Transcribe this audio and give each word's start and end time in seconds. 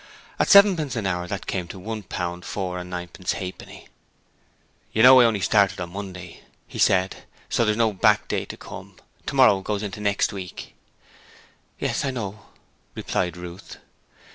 At 0.39 0.49
sevenpence 0.49 0.95
an 0.95 1.05
hour 1.05 1.27
that 1.27 1.45
came 1.45 1.67
to 1.67 1.77
one 1.77 2.01
pound 2.01 2.43
four 2.43 2.79
and 2.79 2.89
ninepence 2.89 3.33
halfpenny. 3.33 3.87
'You 4.93 5.03
know 5.03 5.19
I 5.21 5.25
only 5.25 5.41
started 5.41 5.79
on 5.79 5.91
Monday,' 5.91 6.41
he 6.65 6.79
said, 6.79 7.17
'so 7.49 7.65
there's 7.65 7.77
no 7.77 7.93
back 7.93 8.27
day 8.27 8.45
to 8.45 8.57
come. 8.57 8.95
Tomorrow 9.27 9.61
goes 9.61 9.83
into 9.83 10.01
next 10.01 10.33
week.' 10.33 10.73
'Yes, 11.77 12.03
I 12.03 12.09
know,' 12.09 12.47
replied 12.95 13.37
Ruth. 13.37 13.77